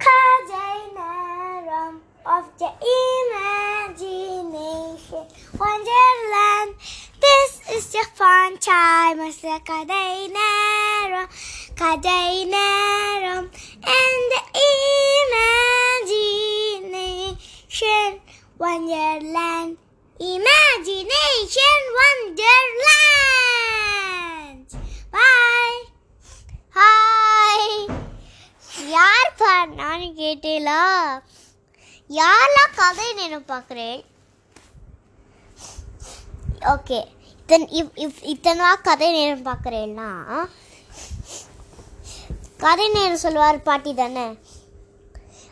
[0.00, 1.22] Kajainaram
[2.26, 2.66] of the
[3.94, 5.24] imagination.
[5.56, 6.74] Wonderland
[7.20, 11.28] This is the fun time of the Kajainaram.
[11.76, 13.46] Kajainaram
[13.86, 14.42] and the
[17.30, 18.20] imagination.
[18.58, 19.76] Wonderland
[20.18, 22.50] Imagination Wonderland
[29.40, 30.80] நான் பாடினான்னு கேட்டீங்களா
[32.10, 33.98] யாரெல்லாம் கதை நான் பார்க்குறேன்
[36.70, 36.98] okay
[37.30, 40.08] இத்தன் இவ் இவ் இத்தனை கதை நேரம் பார்க்குறேன்னா
[42.58, 44.26] கதை நேரம் சொல்லுவார் பாட்டி தானே?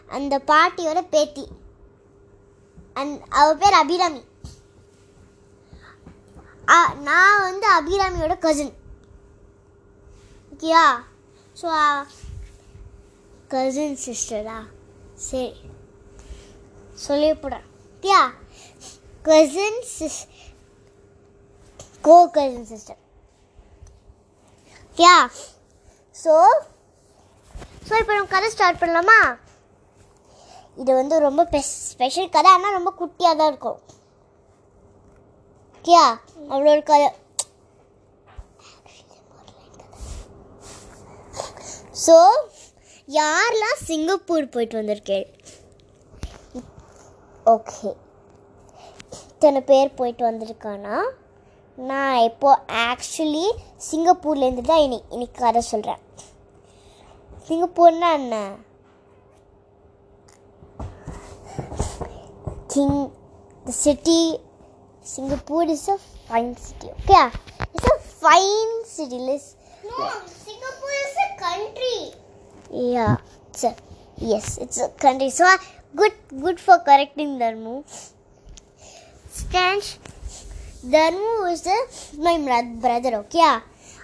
[0.09, 1.45] அந்த பாட்டியோட பேத்தி.
[2.97, 4.23] அந் அவ பேர் அபிராமி.
[6.69, 8.75] ஆ, நான் வந்து அபிராமியோட கசின்
[10.53, 10.85] ஓகேயா?
[11.57, 11.69] ஸோ
[13.53, 14.57] கசின் சிஸ்டரா
[15.27, 15.51] சரி.
[17.05, 18.23] சொல்லிவிடுறேன் ஓகேயா
[19.29, 20.21] கசின் சிஸ்
[22.07, 23.01] கோ கசின் சிஸ்டர்
[24.87, 25.15] ஓகேயா
[26.17, 26.35] ஸோ
[27.89, 29.19] ஸோ இப்போ நம்ம கதை ஸ்டார்ட் பண்ணலாமா?
[30.81, 31.43] இது வந்து ரொம்ப
[31.91, 33.79] ஸ்பெஷல் கதை ஆனால் ரொம்ப குட்டியாக தான் இருக்கும்.
[35.77, 36.05] ஓகேயா
[36.51, 37.09] அவ்வளோ ஒரு கதை.
[42.05, 42.17] ஸோ
[43.09, 45.27] யாரெல்லாம் சிங்கப்பூர் போயிட்டு வந்திருக்கேன்
[47.47, 47.91] ஓகே.
[49.23, 50.97] இத்தனை பேர் போயிட்டு வந்திருக்கானா?
[51.79, 52.51] நான் இப்போ
[52.85, 53.47] ஆக்சுவலி
[53.89, 56.03] சிங்கப்பூர்லேருந்து தான் இனி இன்னைக்கு கதை சொல்கிறேன்
[57.49, 58.37] சிங்கப்பூர்னா என்ன?
[62.73, 62.99] King
[63.67, 64.21] the city
[65.07, 67.21] Singapore is a fine city okay
[67.75, 69.49] it's a fine city Liz
[70.45, 71.97] Singapore is a country
[72.71, 73.17] Yeah,
[73.49, 73.75] it's a,
[74.19, 75.31] yes, it's a country.
[75.31, 75.57] So uh,
[75.95, 77.85] good, good for correcting Dharmu.
[79.31, 79.99] Stanch
[80.85, 81.77] Dharmu is the,
[82.19, 82.37] my
[82.77, 83.15] brother.
[83.19, 83.59] Okay, yeah.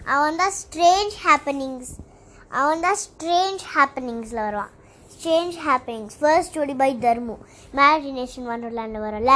[0.06, 1.92] அவன் தான் strange happenings
[2.60, 4.72] அவன் தான் strange ஹேப்பனிங்ஸில் வருவான்
[5.12, 7.36] strange happenings first story by Dharmu
[7.70, 9.34] imagination வண்டர்லேண்டில் வரும்ல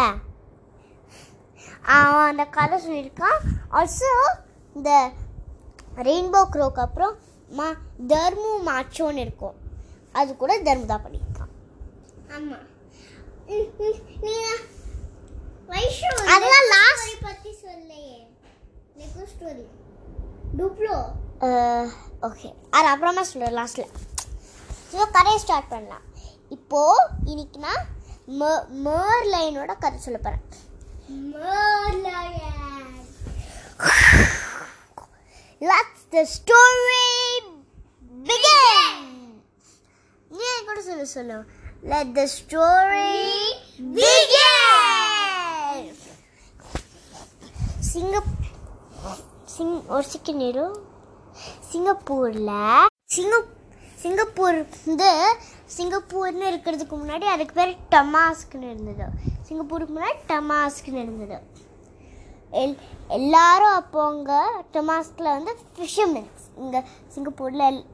[1.99, 3.39] அவன் அந்த கதை சொல்லியிருக்கான்
[3.79, 4.11] ஆல்சோ
[4.77, 4.91] இந்த
[6.09, 7.15] ரெயின்போ க்ரோக்கு அப்புறம்
[7.51, 7.67] மா
[8.11, 9.57] தர்மு மாச்சோன்னு இருக்கும்.
[10.15, 11.53] அது கூட தர்மு தான் பண்ணியிருக்கான்
[12.37, 12.59] ஆமா.
[13.49, 14.49] ம், ம், நீங்க
[15.69, 18.19] வைஷு அதெல்லாம் ஸ்டோரி பத்தி சொல்லையே.
[18.99, 19.67] நெகோ ஸ்டோரி
[20.59, 20.97] டுப்ளோ
[22.29, 23.91] ஓகே அது அப்புறமா சொல்கிறேன் லாஸ்ட்டில்
[24.93, 26.05] ஸோ கதையை ஸ்டார்ட் பண்ணலாம்.
[26.51, 27.85] இப்போது இன்னைக்கு நான்
[28.39, 28.45] ம
[28.87, 30.45] மேர்லைனோட கதை சொல்ல போகிறேன்
[35.63, 37.09] Let's the story
[38.29, 38.97] begin.
[40.31, 40.49] நீ
[41.17, 41.33] என்
[41.93, 43.11] லெட் த ஸ்டோரி
[43.99, 44.33] Let
[47.89, 48.33] சிங்கப்
[49.55, 50.65] சிங் ஒரு சிக்கன் இரு.
[51.71, 52.51] சிங்கப்பூரில்
[53.15, 53.37] சிங்க
[54.03, 55.11] சிங்கப்பூர் வந்து
[55.77, 59.07] சிங்கப்பூர்னு இருக்கிறதுக்கு முன்னாடி அதுக்கு பேர் டமாஸ்க்னு இருந்தது.
[59.49, 61.39] சிங்கப்பூருக்கு முன்னாடி டமாஸ்க்னு இருந்தது.
[62.63, 62.77] எல்
[63.19, 64.41] எல்லாரும் அப்போ அங்கே
[64.75, 66.83] டமாஸ்கில் வந்து ஃபிஷர்மென்ஸ் இங்கே
[67.15, 67.85] சிங்கப்பூரில்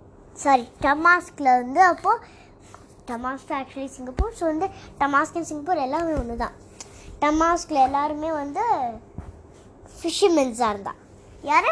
[0.45, 2.23] சாரி டமாஸ்கில் வந்து அப்போது
[3.09, 4.67] டமாஸ்க் ஆக்சுவலி சிங்கப்பூர் ஸோ வந்து
[5.01, 6.55] டமாஸ்க் அண்ட் சிங்கப்பூர் எல்லாமே ஒன்று தான்
[7.23, 8.65] டமாஸ்கில் எல்லாருமே வந்து
[9.99, 10.95] ஃபிஷர்மென்ஸாக இருந்தா
[11.51, 11.71] யார்?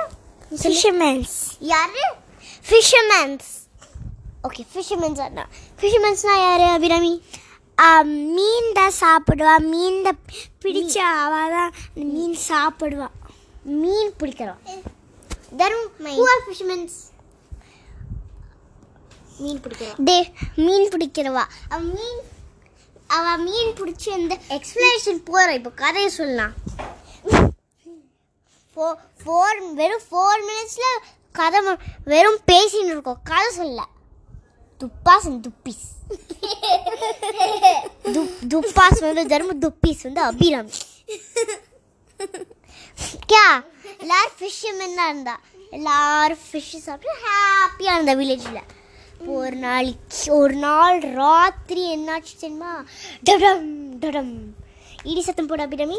[0.62, 1.36] ஃபிஷர்மென்ஸ்
[1.72, 1.96] யார்?
[2.68, 3.50] ஃபிஷர்மென்ஸ்
[4.46, 5.46] ஓகே ஃபிஷர்மென்ஸாக இருந்தா
[5.80, 7.14] ஃபிஷர்மென்ஸ்னால் யார் அபிராமி?
[8.36, 9.54] மீன் தான் சாப்பிடுவா.
[9.72, 10.18] மீன் தான்
[10.64, 11.72] பிடிச்ச அவ தான்
[12.12, 13.08] மீன் சாப்பிடுவா.
[13.80, 14.58] மீன் பிடிக்கிறவா
[15.60, 15.88] தரும்
[16.46, 16.96] ஃபிஷர்மென்ஸ்
[19.38, 19.94] மீன் பிடிக்கிறவா?
[19.98, 21.44] டே மீன் பிடிக்கிறவா?
[21.68, 22.20] அவ மீன்
[23.06, 26.54] அவ மீன் பிடிச்சி இந்த எக்ஸ்பிளேஷன் போகிற இப்போ கதையை சொல்லலாம்.
[28.76, 31.60] ஃபோர் ஃபோர் வெறும் ஃபோர் மினிட்ஸில் கதை
[32.04, 33.20] வெறும் பேசின்னு இருக்கோம்.
[33.24, 33.88] கதை சொல்ல.
[34.80, 35.46] துப்பாஸ்.
[35.46, 35.88] துப்பிஸ்
[38.52, 40.70] துப்பாஸ் வந்து தர்ம துப்பிஸ் வந்து அபிராமி.
[43.30, 43.42] கே
[44.02, 45.36] எல்லாரும் ஃபிஷ்ஷுமென் தான் இருந்தா.
[45.70, 48.60] எல்லாரும் ஃபிஷ்ஷு சாப்பிட்டு ஹாப்பியாக இருந்தா வில்லேஜில்
[49.42, 52.72] ஒரு நாளைக்கு ஒரு நாள் ராத்திரி என்னாச்சு தெரியுமா
[53.22, 53.66] டடம்
[54.02, 54.34] டடம்
[55.04, 55.98] இடி சத்தம் போட அபிராமி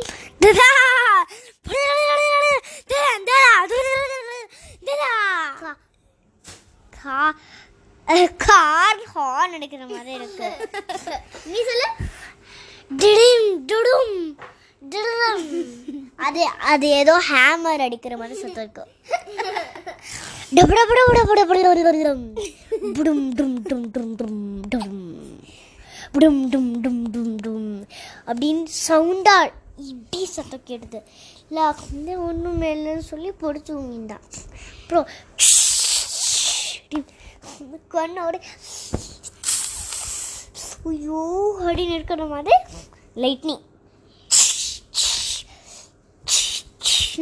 [8.40, 10.48] கார் ஹார்ன் அடிக்கிற மாதிரி இருக்கு
[11.46, 11.88] நீ சொல்லு
[12.92, 14.16] டிடிம் டுடும்
[14.81, 15.46] டிடும்
[16.19, 16.42] அது
[16.72, 18.86] அது ஏதோ ஹேமர் அடிக்கிற மாதிரி சத்தம் இருக்கு
[28.27, 29.35] அப்படின்னு சவுண்டா
[29.77, 31.03] இப்படி சத்தம் கேட்டது
[31.47, 34.25] இல்லை வந்து ஒன்றும் இல்லைன்னு சொல்லி பொடிச்சு உங்கிந்தான்
[34.81, 35.07] அப்புறம்
[37.91, 38.35] கண்ணோட
[40.83, 41.21] ஐயோ
[41.59, 42.55] அப்படின்னு இருக்கிற மாதிரி
[43.15, 43.63] லைட்னிங்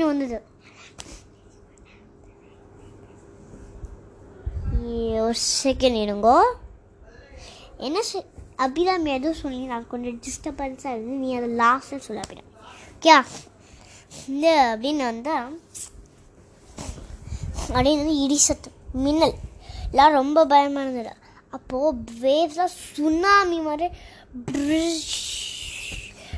[0.03, 0.50] வந்தது
[5.31, 6.37] ஒரு செகண்ட் இருங்கோ.
[7.87, 7.99] என்ன
[8.65, 12.51] அபிராமி எதுவும் சொல்லி நான் கொஞ்சம் டிஸ்டர்பன்ஸாக இருந்து நீ அதை லாஸ்ட்டில் சொல்ல அபிராமி.
[12.95, 13.13] ஓகே
[14.31, 15.47] இந்த அப்படின்னு வந்தால்
[17.75, 18.69] அப்படின்னு வந்து இடிசத்து
[19.05, 19.35] மின்னல்.
[19.91, 21.15] எல்லாம் ரொம்ப பயமாக இருந்தது.
[21.57, 23.87] அப்போது வேவ்ஸ்லாம் சுனாமி மாதிரி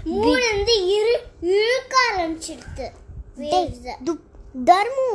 [0.03, 1.13] மூணு வந்து இரு
[1.55, 2.87] இழுக்க ஆரம்பிச்சிடுது
[4.69, 5.07] தர்மு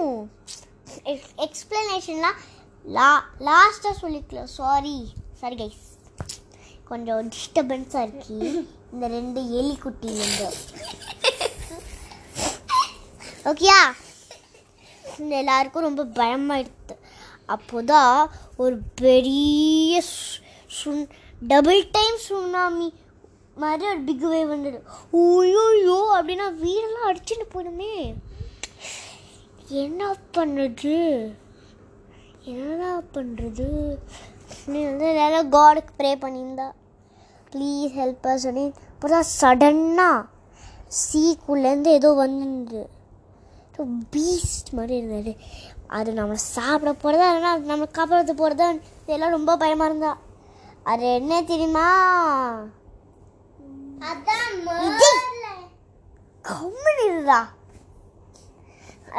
[1.46, 2.38] எக்ஸ்பிளனேஷன்லாம்
[2.96, 3.08] லா
[3.46, 4.96] லாஸ்ட்டாக சொல்லிக்கலாம் சாரி
[5.40, 5.87] சாரி கைஸ்
[6.90, 8.37] கொஞ்சம் டிஸ்டர்பன்ஸாக இருக்கு.
[8.93, 10.49] இந்த ரெண்டு எலி குட்டிலேருந்து
[13.50, 13.81] ஓகேயா
[15.19, 16.96] இந்த எல்லாருக்கும் ரொம்ப பயமாயிடுது
[17.55, 18.14] அப்போதான்
[18.62, 20.02] ஒரு பெரிய
[20.79, 21.05] சுன்
[21.52, 22.88] டபுள் டைம் சுனாமி
[23.62, 24.79] மாதிரி ஒரு பிக் வேவ் வந்தது.
[25.25, 27.94] ஓயோயோ அப்படின்னா வீடெல்லாம் அடிச்சுட்டு போயிடுமே.
[29.85, 30.96] என்ன பண்ணுது?
[32.52, 33.67] என்னடா பண்ணுறது
[34.73, 36.69] நீ வந்து எல்லாரும் காடுக்கு ப்ரே பண்ணியிருந்தா.
[37.52, 38.64] ப்ளீஸ் ஹெல்ப் சொல்லி
[39.02, 40.29] தான் சடன்னாக
[41.00, 42.85] சீக்குள்ளேருந்து ஏதோ வந்துருந்தது.
[44.14, 45.32] பீஸ்ட் மாதிரி இருந்தது.
[45.96, 48.67] அது நம்மளை சாப்பிட போகிறதா இல்லைன்னா அது நம்மளை காப்பாற்ற போகிறதா
[49.02, 50.12] இதெல்லாம் ரொம்ப பயமாக இருந்தா.
[50.93, 51.87] அது என்ன தெரியுமா.
[56.44, 57.40] கம்முன்னு இருடா.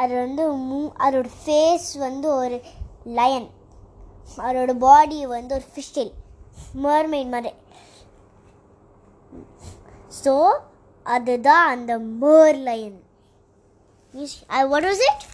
[0.02, 2.56] அது வந்து மூ அதோட ஃபேஸ் வந்து ஒரு
[3.18, 3.48] லயன்
[4.44, 6.12] அதோட பாடி வந்து ஒரு ஃபிஷ்டெல்
[6.84, 7.52] மர்மெயின் மாதிரி.
[10.22, 10.34] ஸோ
[11.06, 11.92] அதுதான் அந்த
[12.68, 12.98] Merlion
[14.72, 15.24] what was it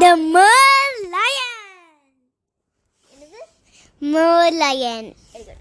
[0.00, 0.06] the
[1.14, 1.52] Merlion
[3.10, 3.40] என்னது?
[4.62, 5.52] Merlion it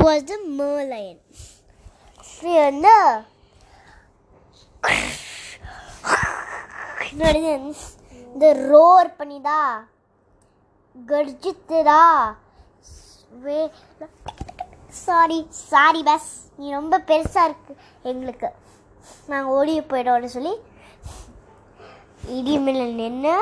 [0.00, 0.36] was the
[0.86, 1.20] Merlion
[7.08, 7.36] என்னோட
[8.26, 9.60] இந்த ரோர் பண்ணிதா
[10.96, 12.02] கர்ஜித்துதா
[13.42, 13.58] வே
[15.04, 15.38] சாரி
[15.70, 17.72] சாரி பஸ் நீ ரொம்ப பெருசாக இருக்கு
[18.04, 18.48] எங்களுக்கு.
[19.28, 20.54] நாங்கள் ஓடி போயிடோம்னு சொல்லி
[22.28, 22.54] இடி
[22.94, 23.34] நின்று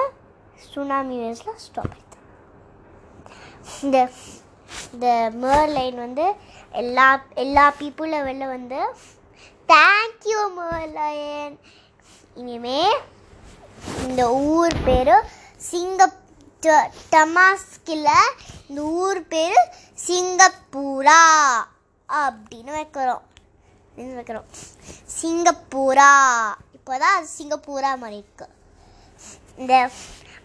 [0.64, 2.08] சுனாமி வேவ்ஸில் ஸ்டாப் இந்த
[3.82, 3.98] இந்த
[4.92, 6.26] இந்த மேர்லைன் வந்து
[6.72, 8.80] எல்லா எல்லா பீப்புளும் வெளில வந்து
[9.68, 11.54] தேங்க்யூ மேர்லைன்
[12.36, 12.80] இனிமே
[14.02, 15.14] இந்த ஊர் பேர்
[15.60, 16.23] சிங்கப்பூர்
[17.10, 18.06] டமாஸ்கில்
[18.68, 19.60] இந்த ஊர் பேர்
[20.06, 21.20] சிங்கப்பூரா
[22.08, 23.24] அப்படின்னு வைக்கிறோம்.
[23.88, 24.46] அப்படின்னு வைக்கிறோம்.
[25.20, 26.10] சிங்கப்பூரா.
[26.76, 28.48] இப்போதான் அது சிங்கப்பூரா மாதிரி இருக்கு.
[29.56, 29.90] இந்த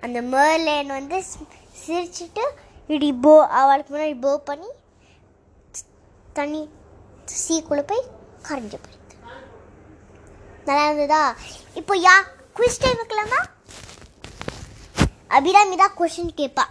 [0.02, 1.24] அந்த மேர்லேன் வந்து
[1.86, 2.44] சிரிச்சுட்டு
[2.88, 4.70] இடி போ அவளுக்கு முன்னாடி போ பண்ணி
[6.34, 6.70] தண்ணி
[7.48, 8.04] சீக்குள்ள போய்
[8.48, 9.18] கரைஞ்சு போயிருக்கு
[10.66, 11.36] நல்லா இருந்ததா?
[11.74, 12.16] இப்போ யா
[12.56, 13.42] குவிஸ் டைம் வைக்கலாமா?
[15.30, 16.66] அபிராமி தான் கொஷின் கேட்பா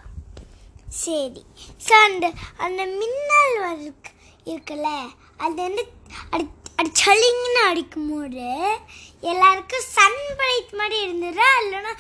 [0.98, 1.42] சரி.
[1.86, 2.26] ஸோ அந்த
[2.58, 4.10] அந்த மின்னல் இருக்கு
[4.46, 4.88] இருக்குல்ல
[5.38, 5.82] அது வந்து
[6.32, 6.46] அடி
[6.78, 8.44] அடி சளிங்கன்னு அடிக்கும்போது
[9.22, 11.48] எல்லாருக்கும் சன் பிரைட் மாதிரி இருந்ததா?
[11.62, 11.92] இல்லைன்னா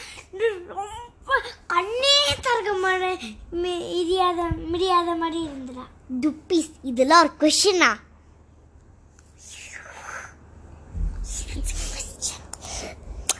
[0.70, 3.30] ரொம்ப கண்ணே திறக்க மாதிரி
[3.98, 5.84] இடியாத முடியாத மாதிரி இருந்ததா?
[6.22, 7.90] துப்பிஸ் இதெல்லாம் ஒரு கொஷினா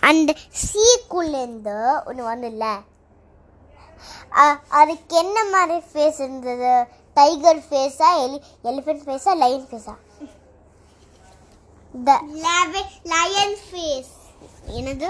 [0.03, 0.31] அந்த
[0.63, 2.65] சீக்குள்ளேருந்து ஒன்று வந்துல்ல?
[2.75, 2.85] அ-
[4.81, 6.73] அதுக்கு என்ன மாதிரி ஃபேஸ் இருந்தது?
[7.17, 9.95] டைகர் ஃபேஸா எலி எலிஃபென்ட் ஃபேஸா லைன் ஃபேஸா
[11.95, 12.11] த
[13.15, 14.13] லயன் ஃபேஸ்
[14.79, 15.09] என்னது?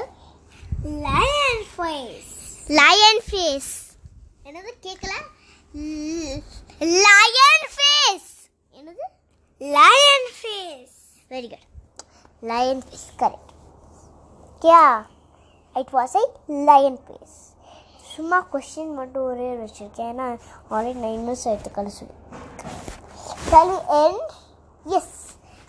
[1.07, 2.33] லயன் ஃபேஸ்
[2.79, 3.73] லயன் ஃபேஸ்
[4.45, 4.71] என்னது?
[4.87, 5.15] கேட்கல
[7.07, 8.31] லயன் ஃபேஸ்
[8.75, 9.05] என்னது?
[9.61, 10.97] Lion face
[11.31, 11.67] very good
[12.43, 13.53] lion face correct
[14.63, 14.83] Kia
[15.77, 16.25] it was I
[16.69, 17.37] lion face
[18.19, 20.29] சும்மா கொஷின் மட்டும் ஒரே வச்சுருக்கேன் ஏன்னா
[20.77, 22.07] ஆல்ரெடி நைன் மினிட்ஸ் ஆயிடுத்து கழிச்சு
[23.51, 24.33] சரி and
[24.87, 25.15] yes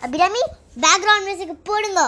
[0.02, 0.42] Abirami
[0.84, 2.02] background music போடுங்க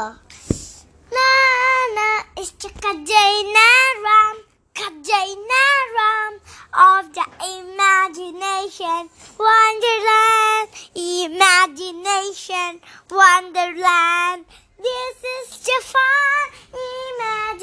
[1.12, 2.08] நானா
[2.44, 3.26] இஷ்ட கஜை
[3.58, 4.40] நேரம்
[4.76, 6.38] கஜை நேரம்
[6.84, 9.00] of the imagination
[9.38, 10.68] wonderland
[11.16, 12.70] imagination
[13.12, 14.40] wonderland
[14.80, 16.46] this is the fun
[16.86, 17.61] imagination